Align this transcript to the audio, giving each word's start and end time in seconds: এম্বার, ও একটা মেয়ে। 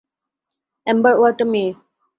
এম্বার, 0.87 1.13
ও 1.15 1.23
একটা 1.31 1.45
মেয়ে। 1.45 1.71